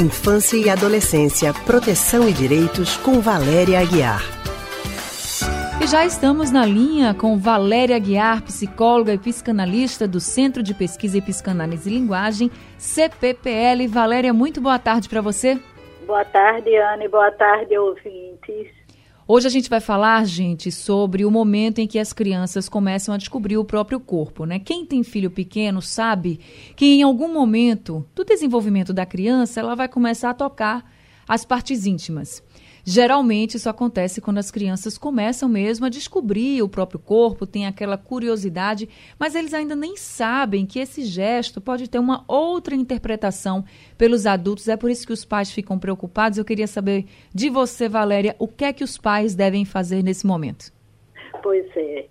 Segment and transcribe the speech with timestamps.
[0.00, 4.22] Infância e Adolescência, Proteção e Direitos, com Valéria Aguiar.
[5.82, 11.18] E já estamos na linha com Valéria Aguiar, psicóloga e psicanalista do Centro de Pesquisa
[11.18, 12.48] e Psicanálise e Linguagem,
[12.78, 13.88] CPPL.
[13.88, 15.58] Valéria, muito boa tarde para você.
[16.06, 17.08] Boa tarde, Anne.
[17.08, 18.77] Boa tarde, ouvintes.
[19.30, 23.18] Hoje a gente vai falar, gente, sobre o momento em que as crianças começam a
[23.18, 24.58] descobrir o próprio corpo, né?
[24.58, 26.40] Quem tem filho pequeno sabe
[26.74, 30.90] que em algum momento do desenvolvimento da criança ela vai começar a tocar
[31.28, 32.42] as partes íntimas.
[32.90, 37.98] Geralmente isso acontece quando as crianças começam mesmo a descobrir o próprio corpo, tem aquela
[37.98, 43.62] curiosidade, mas eles ainda nem sabem que esse gesto pode ter uma outra interpretação
[43.98, 44.68] pelos adultos.
[44.68, 46.38] É por isso que os pais ficam preocupados.
[46.38, 47.04] Eu queria saber
[47.34, 50.72] de você, Valéria, o que é que os pais devem fazer nesse momento?
[51.42, 52.06] Pois é.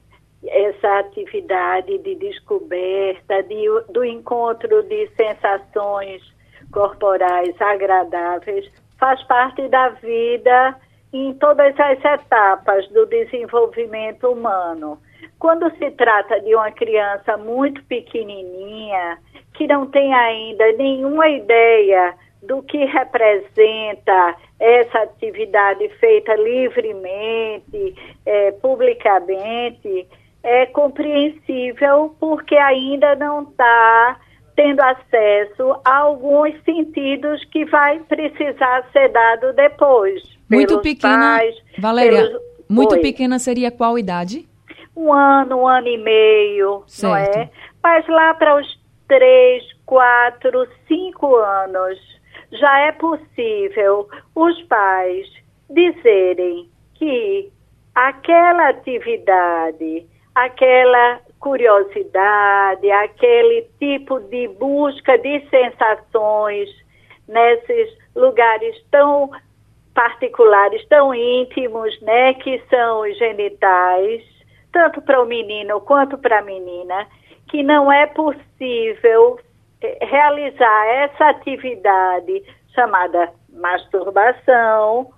[0.46, 6.22] Essa atividade de descoberta, de, do encontro de sensações
[6.72, 10.76] corporais agradáveis faz parte da vida
[11.14, 15.00] em todas as etapas do desenvolvimento humano.
[15.40, 19.18] Quando se trata de uma criança muito pequenininha,
[19.54, 30.08] que não tem ainda nenhuma ideia do que representa essa atividade feita livremente, é, publicamente,
[30.44, 34.20] é compreensível porque ainda não está
[34.58, 40.24] tendo acesso a alguns sentidos que vai precisar ser dado depois.
[40.50, 42.42] Muito pequena, pais, Valéria, pelos...
[42.68, 43.02] muito Oi.
[43.02, 44.50] pequena seria qual idade?
[44.96, 47.36] Um ano, um ano e meio, certo.
[47.36, 47.50] não é?
[47.84, 52.00] Mas lá para os três, quatro, cinco anos,
[52.52, 55.28] já é possível os pais
[55.70, 57.52] dizerem que
[57.94, 66.70] aquela atividade, aquela curiosidade, aquele tipo de busca de sensações
[67.28, 69.30] nesses lugares tão
[69.94, 74.24] particulares, tão íntimos, né, que são os genitais,
[74.72, 77.08] tanto para o menino quanto para a menina,
[77.50, 79.40] que não é possível
[79.82, 82.44] eh, realizar essa atividade
[82.76, 85.10] chamada masturbação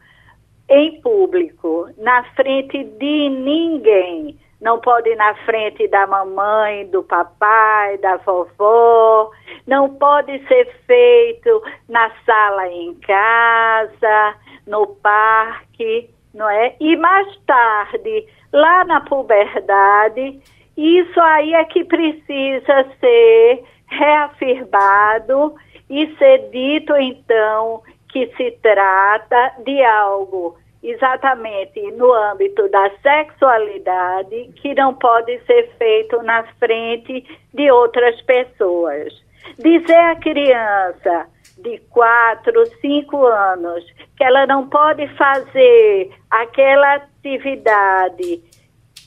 [0.69, 7.97] em público, na frente de ninguém não pode ir na frente da mamãe, do papai,
[7.99, 9.31] da vovó,
[9.65, 14.35] não pode ser feito na sala em casa,
[14.67, 16.75] no parque, não é?
[16.79, 20.41] E mais tarde, lá na puberdade,
[20.75, 25.55] isso aí é que precisa ser reafirmado
[25.89, 34.73] e ser dito então que se trata de algo exatamente no âmbito da sexualidade que
[34.75, 39.13] não pode ser feito na frente de outras pessoas.
[39.57, 43.85] Dizer à criança de 4, 5 anos
[44.15, 48.41] que ela não pode fazer aquela atividade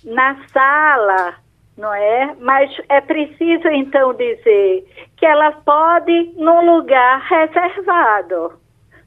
[0.04, 1.36] na sala,
[1.76, 2.36] não é?
[2.38, 4.84] Mas é preciso então dizer
[5.16, 8.61] que ela pode num lugar reservado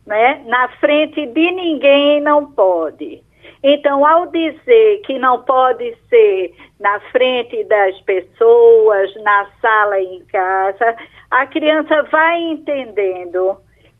[0.05, 0.43] né?
[0.45, 3.23] Na frente de ninguém não pode.
[3.63, 10.95] Então, ao dizer que não pode ser na frente das pessoas, na sala em casa,
[11.31, 13.57] a criança vai entendendo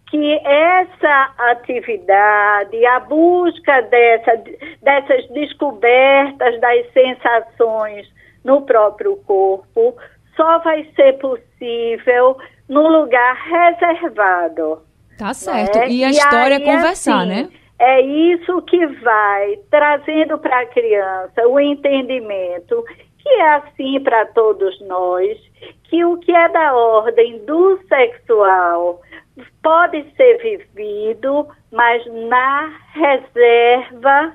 [0.07, 4.43] que essa atividade, a busca dessa,
[4.81, 8.07] dessas descobertas das sensações
[8.43, 9.95] no próprio corpo,
[10.35, 12.37] só vai ser possível
[12.69, 14.81] no lugar reservado.
[15.17, 15.79] Tá certo.
[15.79, 15.89] Né?
[15.89, 17.49] E a e história é aí, é conversar, assim, né?
[17.77, 22.83] É isso que vai trazendo para a criança o entendimento
[23.25, 25.35] que é assim para todos nós,
[25.85, 29.01] que o que é da ordem do sexual
[29.63, 34.33] pode ser vivido, mas na reserva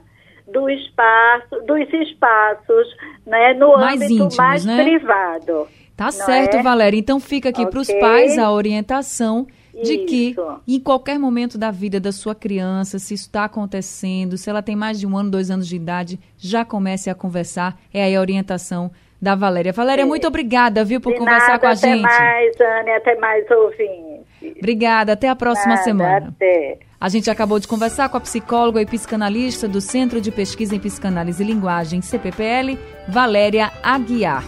[0.49, 2.89] do espaço, dos espaços,
[3.25, 4.83] né, no mais âmbito íntimos, mais né?
[4.83, 5.69] privado.
[5.97, 6.63] Tá certo, é?
[6.63, 6.99] Valéria.
[6.99, 7.71] Então fica aqui okay.
[7.71, 9.47] para os pais a orientação
[9.83, 10.07] de isso.
[10.07, 10.37] que
[10.77, 14.77] em qualquer momento da vida da sua criança, se isso está acontecendo, se ela tem
[14.77, 17.79] mais de um ano, dois anos de idade, já comece a conversar.
[17.93, 18.91] É aí a orientação
[19.21, 19.73] da Valéria.
[19.73, 22.07] Valéria, muito obrigada, viu, por de conversar nada, com a até gente.
[22.07, 24.57] Até mais, Anne, até mais ouvintes.
[24.59, 26.29] Obrigada, até a próxima nada, semana.
[26.29, 26.79] Até.
[26.99, 30.81] A gente acabou de conversar com a psicóloga e psicanalista do Centro de Pesquisa em
[30.81, 32.79] Psicanálise e Linguagem, CPPL,
[33.09, 34.45] Valéria Aguiar.